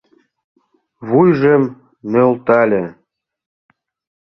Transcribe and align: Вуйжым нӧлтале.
Вуйжым 1.07 1.63
нӧлтале. 2.11 2.83